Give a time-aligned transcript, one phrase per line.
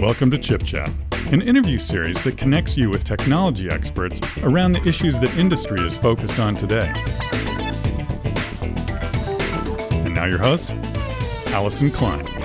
[0.00, 0.92] Welcome to Chip Chat,
[1.32, 5.98] an interview series that connects you with technology experts around the issues that industry is
[5.98, 6.92] focused on today.
[9.90, 10.72] And now, your host,
[11.48, 12.37] Allyson Klein.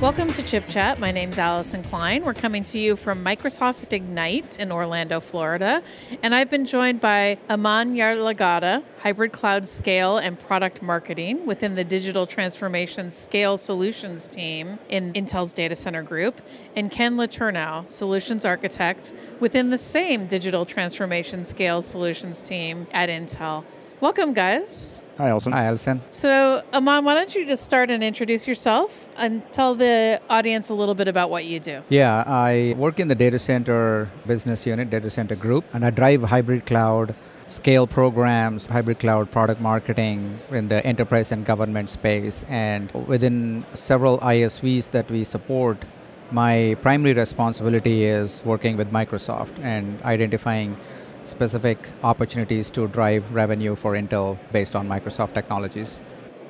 [0.00, 0.98] Welcome to Chip Chat.
[0.98, 2.24] My name's Allyson Klein.
[2.24, 5.82] We're coming to you from Microsoft Ignite in Orlando, Florida.
[6.22, 11.84] And I've been joined by Aman Yarlagadda, Hybrid Cloud Scale and Product Marketing within the
[11.84, 16.40] Digital Transformation Scale Solutions team in Intel's Data Center Group,
[16.74, 23.64] and Ken Letourneau, Solutions Architect within the same Digital Transformation Scale Solutions team at Intel.
[24.00, 25.04] Welcome, guys.
[25.18, 25.52] Hi, Allyson.
[25.52, 26.00] Hi, Allyson.
[26.10, 30.74] So, Aman, why don't you just start and introduce yourself and tell the audience a
[30.74, 31.82] little bit about what you do?
[31.90, 36.22] Yeah, I work in the data center business unit, data center group, and I drive
[36.22, 37.14] hybrid cloud
[37.48, 42.42] scale programs, hybrid cloud product marketing in the enterprise and government space.
[42.48, 45.84] And within several ISVs that we support,
[46.30, 50.78] my primary responsibility is working with Microsoft and identifying
[51.24, 55.98] specific opportunities to drive revenue for Intel based on Microsoft technologies.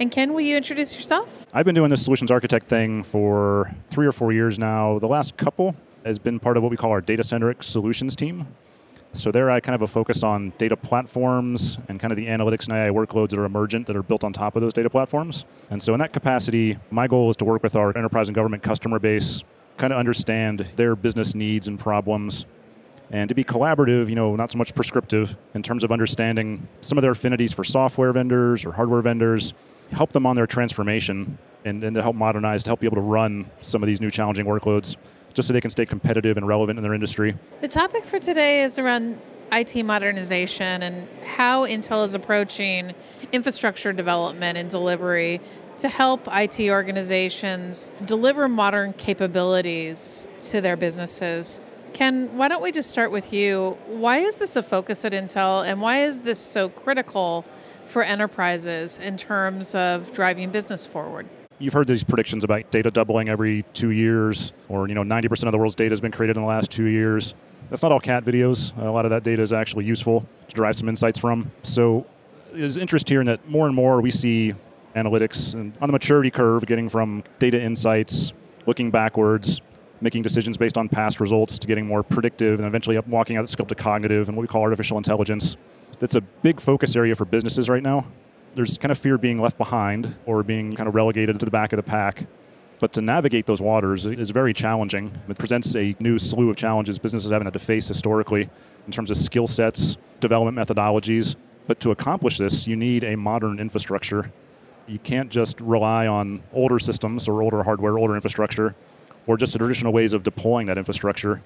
[0.00, 1.46] And Ken, will you introduce yourself?
[1.52, 4.98] I've been doing this solutions architect thing for three or four years now.
[4.98, 5.76] The last couple
[6.06, 8.46] has been part of what we call our data centric solutions team.
[9.12, 12.68] So there I kind of a focus on data platforms and kind of the analytics
[12.68, 15.44] and AI workloads that are emergent that are built on top of those data platforms.
[15.68, 18.62] And so in that capacity, my goal is to work with our enterprise and government
[18.62, 19.42] customer base,
[19.78, 22.46] kind of understand their business needs and problems,
[23.11, 26.97] and to be collaborative, you know, not so much prescriptive in terms of understanding some
[26.97, 29.53] of their affinities for software vendors or hardware vendors,
[29.91, 33.03] help them on their transformation and, and to help modernize, to help be able to
[33.03, 34.97] run some of these new challenging workloads
[35.34, 37.34] just so they can stay competitive and relevant in their industry.
[37.61, 39.20] The topic for today is around
[39.53, 42.94] IT modernization and how Intel is approaching
[43.33, 45.41] infrastructure development and delivery
[45.78, 51.61] to help IT organizations deliver modern capabilities to their businesses.
[51.92, 53.77] Ken, why don't we just start with you?
[53.86, 57.44] Why is this a focus at Intel and why is this so critical
[57.87, 61.28] for enterprises in terms of driving business forward?
[61.59, 65.53] You've heard these predictions about data doubling every two years, or you know, 90% of
[65.53, 67.34] the world's data has been created in the last two years.
[67.69, 68.76] That's not all cat videos.
[68.82, 71.50] A lot of that data is actually useful to derive some insights from.
[71.62, 72.06] So
[72.53, 74.54] there's interest here in that more and more we see
[74.97, 78.32] analytics and on the maturity curve getting from data insights,
[78.66, 79.60] looking backwards,
[80.00, 83.43] making decisions based on past results to getting more predictive and eventually up walking out
[83.43, 85.56] the scope to cognitive and what we call artificial intelligence.
[85.99, 88.06] That's a big focus area for businesses right now.
[88.55, 91.72] There's kind of fear being left behind or being kind of relegated to the back
[91.72, 92.27] of the pack.
[92.81, 95.12] But to navigate those waters is very challenging.
[95.28, 98.49] It presents a new slew of challenges businesses haven't had to face historically
[98.87, 101.37] in terms of skill sets, development methodologies.
[101.67, 104.32] But to accomplish this, you need a modern infrastructure.
[104.87, 108.75] You can't just rely on older systems or older hardware, older infrastructure
[109.30, 111.41] or just the traditional ways of deploying that infrastructure.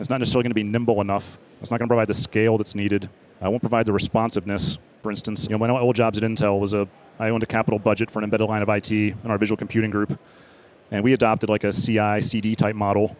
[0.00, 1.38] It's not necessarily going to be nimble enough.
[1.60, 3.08] It's not going to provide the scale that's needed.
[3.40, 4.76] Uh, I won't provide the responsiveness.
[5.04, 6.88] For instance, you know, my old jobs at Intel was a
[7.20, 9.90] I owned a capital budget for an embedded line of IT in our visual computing
[9.90, 10.18] group,
[10.90, 13.16] and we adopted like a CI/CD type model,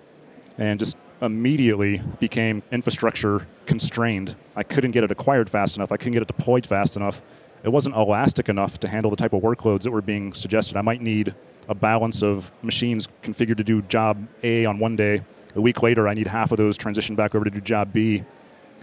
[0.56, 4.34] and just immediately became infrastructure constrained.
[4.56, 5.92] I couldn't get it acquired fast enough.
[5.92, 7.22] I couldn't get it deployed fast enough.
[7.62, 10.76] It wasn't elastic enough to handle the type of workloads that were being suggested.
[10.76, 11.36] I might need
[11.68, 15.22] a balance of machines configured to do job A on one day.
[15.54, 18.24] A week later, I need half of those transitioned back over to do job B.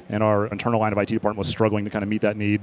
[0.09, 2.61] And our internal line of IT department was struggling to kind of meet that need.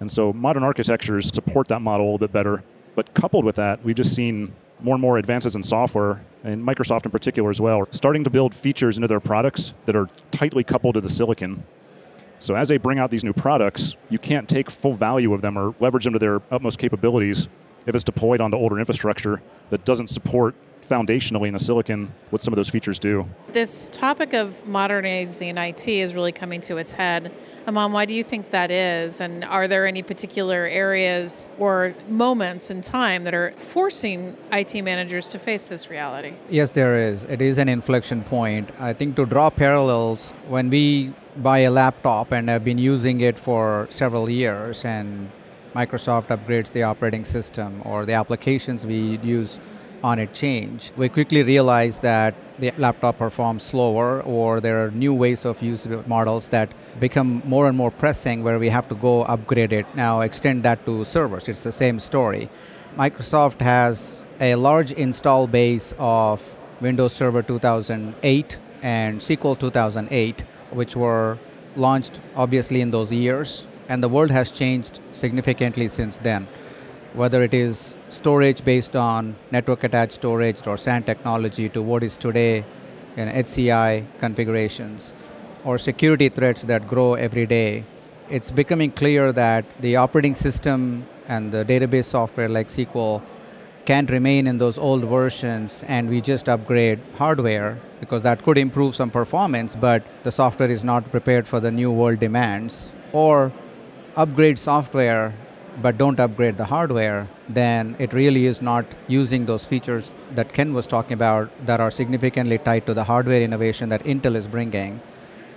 [0.00, 2.64] And so modern architectures support that model a little bit better.
[2.96, 7.04] But coupled with that, we've just seen more and more advances in software, and Microsoft
[7.04, 10.94] in particular as well, starting to build features into their products that are tightly coupled
[10.94, 11.62] to the silicon.
[12.40, 15.56] So as they bring out these new products, you can't take full value of them
[15.56, 17.48] or leverage them to their utmost capabilities
[17.86, 22.52] if it's deployed onto older infrastructure that doesn't support foundationally in the silicon what some
[22.52, 23.26] of those features do.
[23.52, 27.32] This topic of modernizing IT is really coming to its head.
[27.66, 29.20] Aman, why do you think that is?
[29.20, 35.28] And are there any particular areas or moments in time that are forcing IT managers
[35.28, 36.34] to face this reality?
[36.50, 37.24] Yes, there is.
[37.24, 38.70] It is an inflection point.
[38.80, 43.38] I think to draw parallels, when we buy a laptop and have been using it
[43.38, 45.30] for several years and
[45.74, 49.60] Microsoft upgrades the operating system or the applications we use
[50.04, 50.92] on it change.
[50.96, 55.88] We quickly realize that the laptop performs slower or there are new ways of use
[56.06, 59.86] models that become more and more pressing where we have to go upgrade it.
[59.96, 61.48] Now extend that to servers.
[61.48, 62.50] It's the same story.
[62.96, 71.38] Microsoft has a large install base of Windows Server 2008 and SQL 2008, which were
[71.74, 76.46] launched obviously in those years and the world has changed significantly since then.
[77.14, 82.16] whether it is storage based on network attached storage or SAN technology to what is
[82.16, 82.64] today
[83.16, 85.14] in HCI configurations
[85.64, 87.84] or security threats that grow every day,
[88.28, 93.22] it's becoming clear that the operating system and the database software like SQL
[93.84, 98.96] can't remain in those old versions and we just upgrade hardware because that could improve
[98.96, 102.90] some performance, but the software is not prepared for the new world demands.
[103.12, 103.52] Or
[104.16, 105.34] upgrade software
[105.82, 110.72] but don't upgrade the hardware, then it really is not using those features that Ken
[110.72, 115.00] was talking about that are significantly tied to the hardware innovation that Intel is bringing.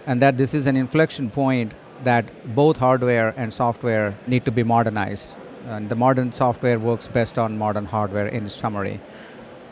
[0.07, 1.73] And that this is an inflection point
[2.03, 2.25] that
[2.55, 5.35] both hardware and software need to be modernized.
[5.67, 8.99] And the modern software works best on modern hardware in summary.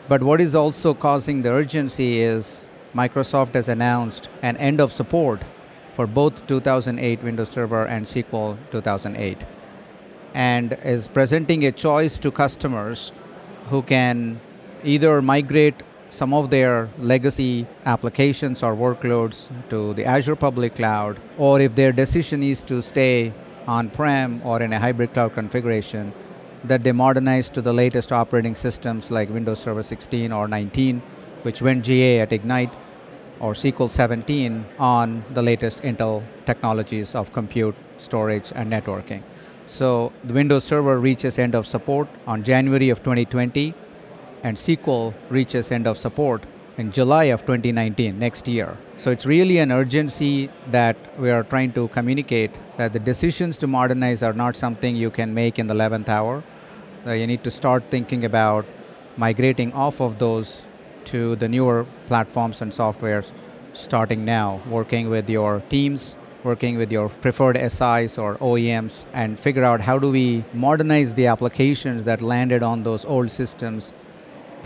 [0.08, 5.42] But what is also causing the urgency is Microsoft has announced an end of support
[5.96, 9.38] for both 2008 Windows Server and SQL 2008
[10.34, 13.12] and is presenting a choice to customers
[13.70, 14.38] who can
[14.84, 21.60] either migrate some of their legacy applications or workloads to the Azure public cloud, or
[21.60, 23.32] if their decision is to stay
[23.66, 26.12] on prem or in a hybrid cloud configuration,
[26.64, 31.00] that they modernize to the latest operating systems like Windows Server 16 or 19,
[31.42, 32.72] which went GA at Ignite,
[33.40, 39.22] or SQL 17 on the latest Intel technologies of compute, storage, and networking.
[39.66, 43.74] So the Windows Server reaches end of support on January of 2020,
[44.42, 46.46] and SQL reaches end of support
[46.78, 48.76] in July of 2019, next year.
[48.96, 53.66] So it's really an urgency that we are trying to communicate that the decisions to
[53.66, 56.44] modernize are not something you can make in the 11th hour.
[57.06, 58.66] Uh, you need to start thinking about
[59.16, 60.66] migrating off of those
[61.06, 63.32] to the newer platforms and softwares
[63.72, 69.64] starting now, working with your teams, working with your preferred SIs or OEMs, and figure
[69.64, 73.92] out how do we modernize the applications that landed on those old systems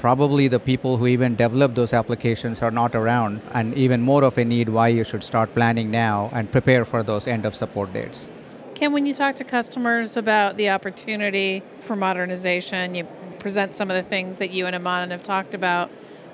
[0.01, 4.39] probably the people who even developed those applications are not around, and even more of
[4.39, 7.93] a need why you should start planning now and prepare for those end of support
[7.93, 8.31] dates.
[8.75, 13.07] Ken, when you talk to customers about the opportunity for modernization, you
[13.39, 15.91] present some of the things that you and Aman have talked about.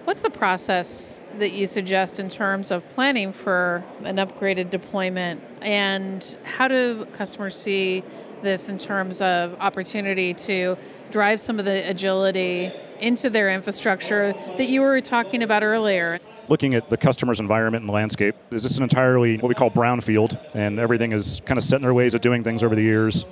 [0.07, 5.43] What's the process that you suggest in terms of planning for an upgraded deployment?
[5.63, 8.05] And how do customers see
[8.41, 10.79] this in terms of opportunity to
[11.11, 16.21] drive some of the agility into their infrastructure that you were talking about earlier?
[16.49, 18.37] looking at the customer's environment and landscape.
[18.53, 21.83] Is this an entirely what we call brownfield, and everything is kind of set in
[21.83, 23.27] their ways of doing things over the years?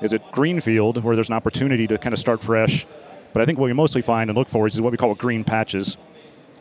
[0.00, 2.86] Is it greenfield, where there's an opportunity to kind of start fresh?
[3.32, 5.42] But I think what we mostly find and look for is what we call green
[5.42, 5.96] patches.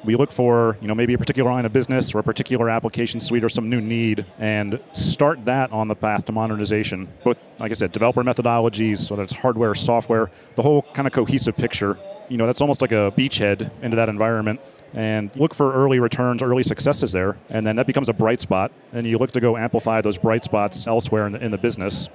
[0.04, 3.20] We look for, you know, maybe a particular line of business or a particular application
[3.20, 7.08] suite or some new need, and start that on the path to modernization.
[7.24, 11.56] Both, like I said, developer methodologies, whether it's hardware, software, the whole kind of cohesive
[11.56, 11.98] picture.
[12.30, 14.60] You know, that's almost like a beachhead into that environment
[14.94, 18.72] and look for early returns, early successes there, and then that becomes a bright spot,
[18.94, 22.10] and you look to go amplify those bright spots elsewhere in the, in the business.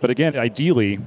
[0.00, 1.00] But again, ideally,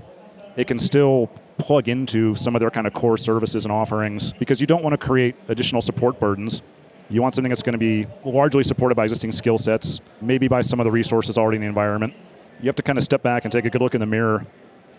[0.56, 4.62] it can still plug into some of their kind of core services and offerings because
[4.62, 6.62] you don't want to create additional support burdens.
[7.10, 10.62] You want something that's going to be largely supported by existing skill sets, maybe by
[10.62, 12.14] some of the resources already in the environment.
[12.62, 14.46] You have to kind of step back and take a good look in the mirror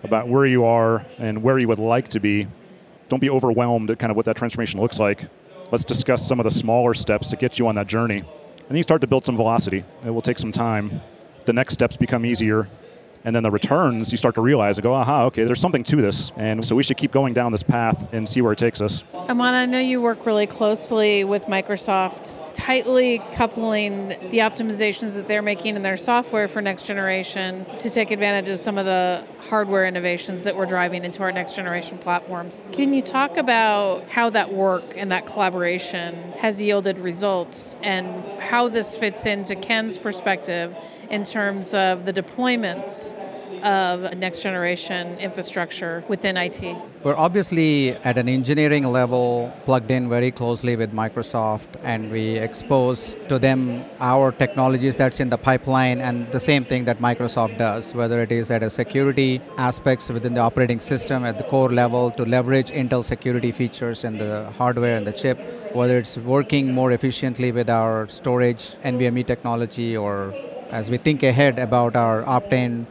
[0.03, 2.47] about where you are and where you would like to be.
[3.09, 5.29] Don't be overwhelmed at kind of what that transformation looks like
[5.71, 8.19] let's discuss some of the smaller steps to get you on that journey.
[8.19, 9.85] And then you start to build some velocity.
[10.05, 11.01] It will take some time.
[11.45, 12.69] The next steps become easier.
[13.25, 15.97] And then the returns, you start to realize and go, aha, okay, there's something to
[15.97, 16.33] this.
[16.37, 19.05] And so we should keep going down this path and see where it takes us.
[19.15, 25.43] Aman, I know you work really closely with Microsoft, tightly coupling the optimizations that they're
[25.43, 29.85] making in their software for next generation to take advantage of some of the hardware
[29.85, 32.63] innovations that we're driving into our next generation platforms.
[32.73, 38.69] Can you talk about how that work and that collaboration has yielded results and how
[38.69, 40.75] this fits into Ken's perspective
[41.11, 43.15] in terms of the deployments
[43.63, 46.77] of next generation infrastructure within IT?
[47.03, 53.17] We're obviously at an engineering level plugged in very closely with Microsoft and we expose
[53.29, 57.95] to them our technologies that's in the pipeline and the same thing that Microsoft does,
[57.95, 62.11] whether it is at a security aspects within the operating system at the core level
[62.13, 65.39] to leverage Intel security features in the hardware and the chip,
[65.75, 70.35] whether it's working more efficiently with our storage NVMe technology or
[70.71, 72.87] as we think ahead about our Optane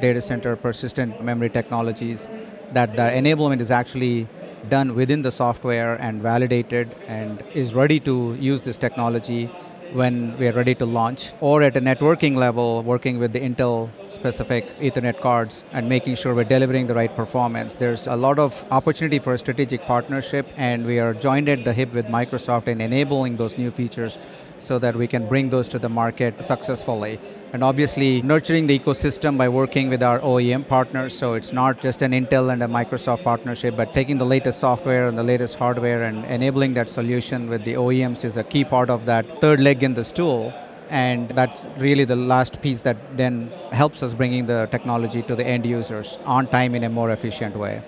[0.00, 2.28] data center persistent memory technologies,
[2.72, 4.26] that the enablement is actually
[4.68, 9.50] done within the software and validated and is ready to use this technology
[9.92, 13.90] when we are ready to launch, or at a networking level, working with the Intel
[14.10, 17.76] specific Ethernet cards and making sure we're delivering the right performance.
[17.76, 21.74] There's a lot of opportunity for a strategic partnership, and we are joined at the
[21.74, 24.16] hip with Microsoft in enabling those new features
[24.62, 27.18] so that we Ken bring those to the market successfully.
[27.52, 31.16] And obviously, nurturing the ecosystem by working with our OEM partners.
[31.16, 35.06] So it's not just an Intel and a Microsoft partnership, but taking the latest software
[35.08, 38.88] and the latest hardware and enabling that solution with the OEMs is a key part
[38.88, 40.54] of that third leg in the stool.
[40.88, 45.44] And that's really the last piece that then helps us bringing the technology to the
[45.44, 47.82] end users on time in a more efficient way.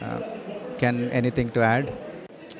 [0.00, 0.20] Uh,
[0.78, 2.07] can anything to add?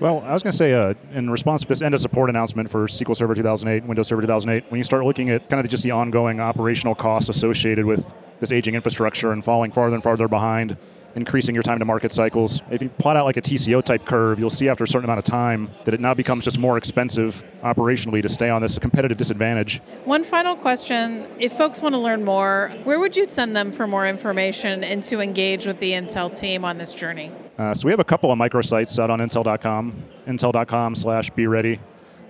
[0.00, 2.70] Well, I was going to say, uh, in response to this end of support announcement
[2.70, 5.82] for SQL Server 2008, Windows Server 2008, when you start looking at kind of just
[5.82, 10.76] the ongoing operational costs associated with this aging infrastructure and falling farther and farther behind,
[11.16, 12.62] increasing your time to market cycles.
[12.70, 15.18] If you plot out like a TCO type curve, you'll see after a certain amount
[15.18, 19.18] of time that it now becomes just more expensive operationally to stay on this competitive
[19.18, 19.80] disadvantage.
[20.04, 23.88] One final question if folks want to learn more, where would you send them for
[23.88, 27.32] more information and to engage with the Intel team on this journey?
[27.58, 31.80] Uh, so we have a couple of microsites out on intel.com, intel.com slash be ready.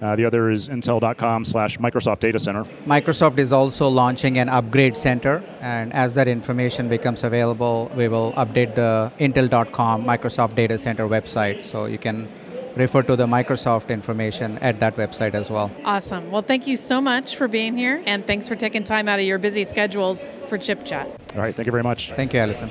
[0.00, 2.64] Uh, the other is intel.com slash Microsoft Data Center.
[2.86, 8.32] Microsoft is also launching an upgrade center, and as that information becomes available, we will
[8.34, 11.66] update the intel.com Microsoft Data Center website.
[11.66, 12.28] So you can
[12.76, 15.70] refer to the Microsoft information at that website as well.
[15.84, 16.30] Awesome.
[16.30, 19.24] Well, thank you so much for being here, and thanks for taking time out of
[19.24, 21.08] your busy schedules for Chip Chat.
[21.34, 22.12] All right, thank you very much.
[22.12, 22.70] Thank you, Allyson.